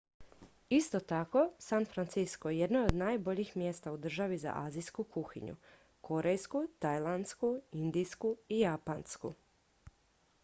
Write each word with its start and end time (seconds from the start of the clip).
isto 0.69 0.99
tako 1.09 1.41
san 1.65 1.85
francisco 1.89 2.49
jedno 2.53 2.79
je 2.79 2.85
od 2.85 2.95
najboljih 3.01 3.51
mjesta 3.57 3.91
u 3.97 3.99
državi 4.05 4.37
za 4.43 4.53
azijsku 4.61 5.03
kuhinju 5.15 5.55
korejsku 6.09 6.61
tajlandsku 6.85 7.51
indijsku 7.83 8.37
i 8.49 8.59
japansku 8.59 9.33